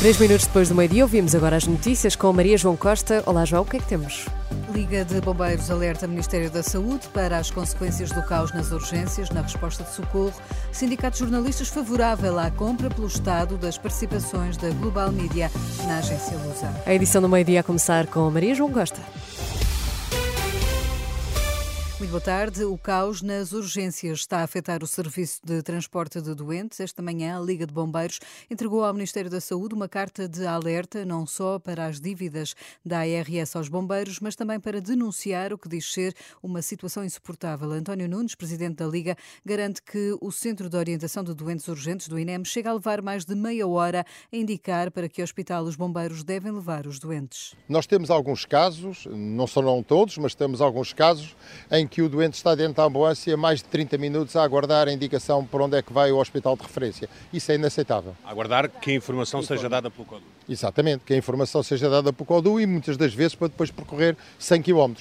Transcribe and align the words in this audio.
Três 0.00 0.16
minutos 0.16 0.46
depois 0.46 0.66
do 0.66 0.74
meio-dia, 0.74 1.02
ouvimos 1.02 1.34
agora 1.34 1.56
as 1.56 1.66
notícias 1.66 2.16
com 2.16 2.32
Maria 2.32 2.56
João 2.56 2.74
Costa. 2.74 3.22
Olá, 3.26 3.44
João, 3.44 3.64
o 3.64 3.66
que 3.66 3.76
é 3.76 3.80
que 3.80 3.86
temos? 3.86 4.24
Liga 4.72 5.04
de 5.04 5.20
Bombeiros 5.20 5.70
alerta 5.70 6.06
Ministério 6.06 6.50
da 6.50 6.62
Saúde 6.62 7.06
para 7.12 7.36
as 7.36 7.50
consequências 7.50 8.10
do 8.10 8.22
caos 8.22 8.50
nas 8.50 8.72
urgências 8.72 9.28
na 9.28 9.42
resposta 9.42 9.84
de 9.84 9.90
socorro. 9.90 10.32
Sindicato 10.72 11.18
de 11.18 11.24
Jornalistas 11.24 11.68
favorável 11.68 12.38
à 12.38 12.50
compra 12.50 12.88
pelo 12.88 13.08
Estado 13.08 13.58
das 13.58 13.76
participações 13.76 14.56
da 14.56 14.70
Global 14.70 15.12
Media 15.12 15.50
na 15.86 15.98
agência 15.98 16.34
Lusa. 16.38 16.72
A 16.86 16.94
edição 16.94 17.20
do 17.20 17.28
meio-dia 17.28 17.60
a 17.60 17.62
começar 17.62 18.06
com 18.06 18.30
Maria 18.30 18.54
João 18.54 18.72
Costa. 18.72 19.02
Muito 22.00 22.12
boa 22.12 22.20
tarde. 22.22 22.64
O 22.64 22.78
caos 22.78 23.20
nas 23.20 23.52
urgências 23.52 24.20
está 24.20 24.38
a 24.38 24.44
afetar 24.44 24.82
o 24.82 24.86
serviço 24.86 25.38
de 25.44 25.62
transporte 25.62 26.18
de 26.18 26.34
doentes. 26.34 26.80
Esta 26.80 27.02
manhã, 27.02 27.36
a 27.36 27.42
Liga 27.42 27.66
de 27.66 27.74
Bombeiros 27.74 28.20
entregou 28.50 28.82
ao 28.82 28.94
Ministério 28.94 29.30
da 29.30 29.38
Saúde 29.38 29.74
uma 29.74 29.86
carta 29.86 30.26
de 30.26 30.46
alerta, 30.46 31.04
não 31.04 31.26
só 31.26 31.58
para 31.58 31.84
as 31.84 32.00
dívidas 32.00 32.54
da 32.82 33.00
ARS 33.00 33.54
aos 33.54 33.68
bombeiros, 33.68 34.18
mas 34.18 34.34
também 34.34 34.58
para 34.58 34.80
denunciar 34.80 35.52
o 35.52 35.58
que 35.58 35.68
diz 35.68 35.92
ser 35.92 36.14
uma 36.42 36.62
situação 36.62 37.04
insuportável. 37.04 37.70
António 37.70 38.08
Nunes, 38.08 38.34
presidente 38.34 38.76
da 38.76 38.86
Liga, 38.86 39.14
garante 39.44 39.82
que 39.82 40.16
o 40.22 40.32
Centro 40.32 40.70
de 40.70 40.78
Orientação 40.78 41.22
de 41.22 41.34
Doentes 41.34 41.68
Urgentes 41.68 42.08
do 42.08 42.18
INEM 42.18 42.46
chega 42.46 42.70
a 42.70 42.72
levar 42.72 43.02
mais 43.02 43.26
de 43.26 43.34
meia 43.34 43.68
hora 43.68 44.06
a 44.32 44.36
indicar 44.36 44.90
para 44.90 45.06
que 45.06 45.22
hospital 45.22 45.64
os 45.64 45.76
bombeiros 45.76 46.24
devem 46.24 46.50
levar 46.50 46.86
os 46.86 46.98
doentes. 46.98 47.54
Nós 47.68 47.86
temos 47.86 48.10
alguns 48.10 48.46
casos, 48.46 49.04
não 49.04 49.46
são 49.46 49.82
todos, 49.82 50.16
mas 50.16 50.34
temos 50.34 50.62
alguns 50.62 50.94
casos 50.94 51.36
em 51.70 51.89
que 51.90 52.00
o 52.00 52.08
doente 52.08 52.34
está 52.34 52.54
dentro 52.54 52.74
da 52.74 52.84
ambulância 52.84 53.36
mais 53.36 53.58
de 53.58 53.64
30 53.64 53.98
minutos 53.98 54.36
a 54.36 54.42
aguardar 54.42 54.88
a 54.88 54.92
indicação 54.92 55.44
por 55.44 55.60
onde 55.60 55.76
é 55.76 55.82
que 55.82 55.92
vai 55.92 56.12
o 56.12 56.18
hospital 56.18 56.56
de 56.56 56.62
referência. 56.62 57.08
Isso 57.32 57.50
é 57.50 57.56
inaceitável. 57.56 58.16
Aguardar 58.24 58.70
que 58.70 58.92
a 58.92 58.94
informação 58.94 59.42
seja 59.42 59.68
dada 59.68 59.90
pelo 59.90 60.06
CODU. 60.06 60.22
Exatamente, 60.48 61.02
que 61.04 61.12
a 61.12 61.16
informação 61.16 61.62
seja 61.62 61.90
dada 61.90 62.12
pelo 62.12 62.26
CODU 62.26 62.60
e 62.60 62.66
muitas 62.66 62.96
das 62.96 63.12
vezes 63.12 63.34
para 63.34 63.48
depois 63.48 63.70
percorrer 63.70 64.16
100 64.38 64.62
km. 64.62 64.94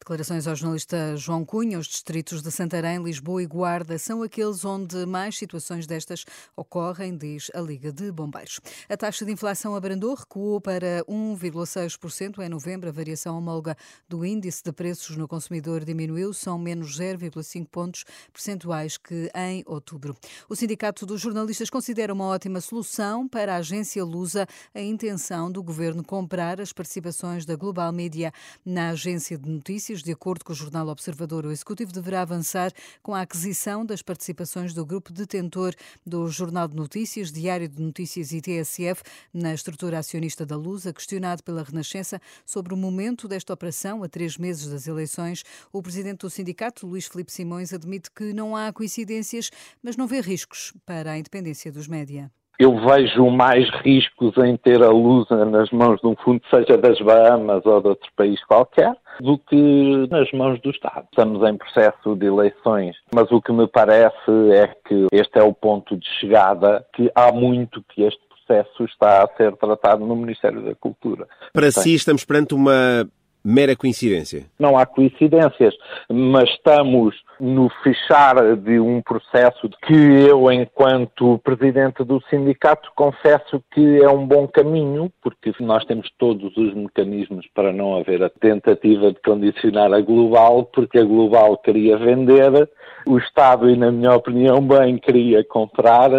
Declarações 0.00 0.46
ao 0.46 0.54
jornalista 0.54 1.16
João 1.16 1.44
Cunha. 1.44 1.78
Os 1.78 1.86
distritos 1.86 2.40
de 2.40 2.50
Santarém, 2.50 3.02
Lisboa 3.02 3.42
e 3.42 3.46
Guarda 3.46 3.98
são 3.98 4.22
aqueles 4.22 4.64
onde 4.64 5.04
mais 5.04 5.36
situações 5.36 5.86
destas 5.86 6.24
ocorrem, 6.56 7.16
diz 7.16 7.50
a 7.52 7.60
Liga 7.60 7.92
de 7.92 8.10
Bombeiros. 8.12 8.60
A 8.88 8.96
taxa 8.96 9.24
de 9.24 9.32
inflação 9.32 9.74
abrandou, 9.74 10.14
recuou 10.14 10.60
para 10.60 11.04
1,6% 11.06 12.38
em 12.42 12.48
novembro. 12.48 12.88
A 12.88 12.92
variação 12.92 13.36
homóloga 13.36 13.76
do 14.08 14.24
índice 14.24 14.62
de 14.62 14.72
preços 14.72 15.16
no 15.16 15.26
consumidor 15.26 15.84
diminuiu, 15.84 16.32
são 16.32 16.58
menos 16.58 16.98
0,5 16.98 17.66
pontos 17.66 18.04
percentuais 18.32 18.96
que 18.96 19.30
em 19.34 19.62
outubro. 19.66 20.16
O 20.48 20.56
Sindicato 20.56 21.04
dos 21.04 21.20
Jornalistas 21.20 21.68
considera 21.68 22.14
uma 22.14 22.26
ótima 22.26 22.60
solução 22.60 23.28
para 23.28 23.54
a 23.54 23.56
agência 23.56 24.04
Lusa 24.04 24.46
a 24.74 24.80
intenção 24.80 25.50
do 25.50 25.62
governo 25.62 26.04
comprar 26.04 26.60
as 26.60 26.72
participações 26.72 27.44
da 27.44 27.56
Global 27.56 27.92
Media 27.92 28.32
na 28.64 28.90
agência 28.90 29.36
de 29.36 29.50
notícias. 29.50 29.87
De 29.88 30.12
acordo 30.12 30.44
com 30.44 30.52
o 30.52 30.56
jornal 30.56 30.86
Observador, 30.88 31.46
o 31.46 31.50
Executivo 31.50 31.90
deverá 31.90 32.20
avançar 32.20 32.70
com 33.02 33.14
a 33.14 33.22
aquisição 33.22 33.86
das 33.86 34.02
participações 34.02 34.74
do 34.74 34.84
grupo 34.84 35.12
detentor 35.12 35.72
do 36.06 36.28
Jornal 36.28 36.68
de 36.68 36.76
Notícias, 36.76 37.32
Diário 37.32 37.66
de 37.66 37.80
Notícias 37.80 38.32
e 38.32 38.42
TSF 38.42 39.02
na 39.32 39.54
estrutura 39.54 39.98
acionista 39.98 40.44
da 40.44 40.56
Lusa. 40.56 40.92
Questionado 40.92 41.42
pela 41.42 41.62
Renascença 41.62 42.20
sobre 42.44 42.74
o 42.74 42.76
momento 42.76 43.26
desta 43.26 43.54
operação, 43.54 44.02
a 44.02 44.08
três 44.08 44.36
meses 44.36 44.70
das 44.70 44.86
eleições, 44.86 45.42
o 45.72 45.82
presidente 45.82 46.18
do 46.18 46.30
sindicato, 46.30 46.86
Luís 46.86 47.08
Filipe 47.08 47.32
Simões, 47.32 47.72
admite 47.72 48.10
que 48.10 48.34
não 48.34 48.54
há 48.54 48.70
coincidências, 48.70 49.50
mas 49.82 49.96
não 49.96 50.06
vê 50.06 50.20
riscos 50.20 50.74
para 50.84 51.12
a 51.12 51.18
independência 51.18 51.72
dos 51.72 51.88
média. 51.88 52.30
Eu 52.58 52.74
vejo 52.74 53.30
mais 53.30 53.70
riscos 53.84 54.36
em 54.38 54.56
ter 54.56 54.82
a 54.82 54.90
Lusa 54.90 55.44
nas 55.44 55.70
mãos 55.70 56.00
de 56.00 56.08
um 56.08 56.16
fundo, 56.16 56.42
seja 56.50 56.76
das 56.76 56.98
Bahamas 56.98 57.64
ou 57.64 57.80
de 57.80 57.88
outro 57.90 58.10
país 58.16 58.42
qualquer, 58.46 58.96
do 59.20 59.38
que 59.38 60.08
nas 60.10 60.30
mãos 60.32 60.60
do 60.60 60.70
Estado. 60.70 61.06
Estamos 61.10 61.46
em 61.48 61.56
processo 61.56 62.16
de 62.16 62.26
eleições, 62.26 62.96
mas 63.14 63.30
o 63.30 63.40
que 63.40 63.52
me 63.52 63.66
parece 63.66 64.30
é 64.52 64.68
que 64.86 65.06
este 65.12 65.38
é 65.38 65.42
o 65.42 65.52
ponto 65.52 65.96
de 65.96 66.06
chegada, 66.20 66.84
que 66.94 67.10
há 67.14 67.32
muito 67.32 67.82
que 67.82 68.02
este 68.02 68.20
processo 68.28 68.84
está 68.84 69.22
a 69.22 69.36
ser 69.36 69.54
tratado 69.56 70.06
no 70.06 70.16
Ministério 70.16 70.62
da 70.62 70.74
Cultura. 70.74 71.26
Para 71.52 71.70
si, 71.70 71.94
estamos 71.94 72.24
perante 72.24 72.54
uma 72.54 73.06
mera 73.44 73.76
coincidência? 73.76 74.46
Não 74.58 74.76
há 74.76 74.84
coincidências, 74.84 75.74
mas 76.08 76.48
estamos 76.50 77.14
no 77.40 77.68
fechar 77.82 78.56
de 78.56 78.80
um 78.80 79.00
processo 79.00 79.70
que 79.86 79.94
eu, 79.94 80.50
enquanto 80.50 81.38
presidente 81.38 82.02
do 82.04 82.20
sindicato, 82.28 82.90
confesso 82.96 83.62
que 83.72 84.02
é 84.02 84.08
um 84.08 84.26
bom 84.26 84.46
caminho, 84.48 85.10
porque 85.22 85.52
nós 85.60 85.84
temos 85.84 86.10
todos 86.18 86.56
os 86.56 86.74
mecanismos 86.74 87.46
para 87.54 87.72
não 87.72 87.96
haver 87.96 88.22
a 88.22 88.30
tentativa 88.30 89.12
de 89.12 89.20
condicionar 89.20 89.92
a 89.92 90.00
global, 90.00 90.64
porque 90.64 90.98
a 90.98 91.04
global 91.04 91.56
queria 91.58 91.96
vender, 91.96 92.68
o 93.06 93.18
Estado, 93.18 93.70
e 93.70 93.76
na 93.76 93.90
minha 93.92 94.14
opinião, 94.14 94.60
bem 94.60 94.98
queria 94.98 95.44
comprar, 95.44 96.10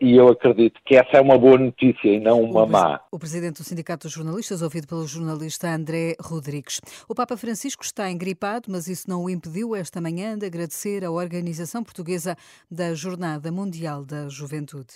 e 0.00 0.16
eu 0.16 0.28
acredito 0.28 0.78
que 0.84 0.94
essa 0.94 1.16
é 1.16 1.20
uma 1.20 1.38
boa 1.38 1.58
notícia 1.58 2.08
e 2.08 2.20
não 2.20 2.42
uma 2.42 2.64
o, 2.64 2.68
má. 2.68 3.00
O 3.10 3.18
presidente 3.18 3.62
do 3.62 3.64
Sindicato 3.64 4.06
dos 4.06 4.12
Jornalistas, 4.12 4.62
ouvido 4.62 4.86
pelo 4.86 5.06
jornalista 5.06 5.68
André 5.68 6.14
Rodrigues. 6.20 6.65
O 7.08 7.14
Papa 7.14 7.36
Francisco 7.36 7.84
está 7.84 8.10
engripado, 8.10 8.70
mas 8.70 8.88
isso 8.88 9.08
não 9.08 9.24
o 9.24 9.30
impediu 9.30 9.74
esta 9.74 10.00
manhã 10.00 10.36
de 10.36 10.46
agradecer 10.46 11.04
à 11.04 11.10
organização 11.10 11.82
portuguesa 11.82 12.36
da 12.70 12.94
Jornada 12.94 13.50
Mundial 13.52 14.04
da 14.04 14.28
Juventude. 14.28 14.94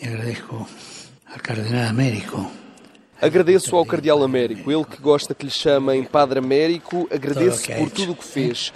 Agradeço 0.00 0.66
ao 1.26 1.38
Cardenal 1.40 1.88
Américo 1.88 2.50
Agradeço 3.20 3.74
ao 3.74 3.84
Cardeal 3.84 4.22
Américo, 4.22 4.70
ele 4.70 4.84
que 4.84 5.02
gosta 5.02 5.34
que 5.34 5.44
lhe 5.44 5.50
chamem 5.50 6.04
Padre 6.04 6.38
Américo, 6.38 7.08
agradeço 7.12 7.66
por 7.72 7.90
tudo 7.90 8.12
o 8.12 8.14
que 8.14 8.24
fez. 8.24 8.72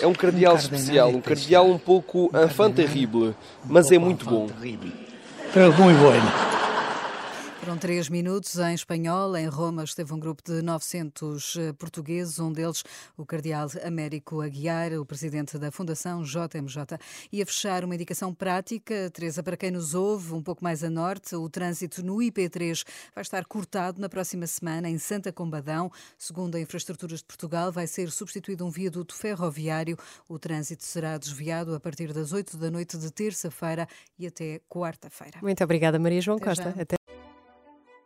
É 0.00 0.06
um 0.06 0.14
cardeal 0.14 0.56
especial, 0.56 1.10
um 1.10 1.20
cardeal 1.20 1.70
um 1.70 1.78
pouco 1.78 2.30
enfant 2.34 2.74
terrible, 2.74 3.34
mas 3.64 3.92
é 3.92 3.98
muito 3.98 4.24
bom. 4.24 4.48
Muy 5.78 5.94
bueno. 5.94 6.61
Foram 7.62 7.78
três 7.78 8.08
minutos 8.08 8.58
em 8.58 8.74
espanhol. 8.74 9.36
Em 9.36 9.46
Roma 9.46 9.84
esteve 9.84 10.12
um 10.12 10.18
grupo 10.18 10.42
de 10.42 10.60
900 10.62 11.56
portugueses, 11.78 12.40
um 12.40 12.52
deles 12.52 12.82
o 13.16 13.24
cardeal 13.24 13.68
Américo 13.86 14.40
Aguiar, 14.40 14.94
o 14.94 15.06
presidente 15.06 15.56
da 15.56 15.70
Fundação 15.70 16.24
JMJ. 16.24 16.98
E 17.30 17.40
a 17.40 17.46
fechar 17.46 17.84
uma 17.84 17.94
indicação 17.94 18.34
prática, 18.34 19.08
Teresa, 19.12 19.44
para 19.44 19.56
quem 19.56 19.70
nos 19.70 19.94
ouve, 19.94 20.34
um 20.34 20.42
pouco 20.42 20.64
mais 20.64 20.82
a 20.82 20.90
norte, 20.90 21.36
o 21.36 21.48
trânsito 21.48 22.04
no 22.04 22.16
IP3 22.16 22.84
vai 23.14 23.22
estar 23.22 23.44
cortado 23.44 24.00
na 24.00 24.08
próxima 24.08 24.48
semana 24.48 24.90
em 24.90 24.98
Santa 24.98 25.32
Combadão. 25.32 25.88
Segundo 26.18 26.56
a 26.56 26.60
Infraestruturas 26.60 27.20
de 27.20 27.26
Portugal, 27.26 27.70
vai 27.70 27.86
ser 27.86 28.10
substituído 28.10 28.66
um 28.66 28.70
viaduto 28.70 29.14
ferroviário. 29.14 29.96
O 30.28 30.36
trânsito 30.36 30.82
será 30.82 31.16
desviado 31.16 31.76
a 31.76 31.78
partir 31.78 32.12
das 32.12 32.32
8 32.32 32.56
da 32.56 32.72
noite 32.72 32.98
de 32.98 33.08
terça-feira 33.12 33.86
e 34.18 34.26
até 34.26 34.60
quarta-feira. 34.68 35.38
Muito 35.40 35.62
obrigada, 35.62 35.96
Maria 36.00 36.20
João 36.20 36.38
Até 36.38 36.46
Costa. 36.46 36.74
já. 36.76 36.82
Até 36.82 37.01